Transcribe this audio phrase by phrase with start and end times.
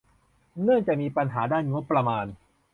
[0.63, 2.25] เนื่องจากมีปัญหาด้านงบประมาณ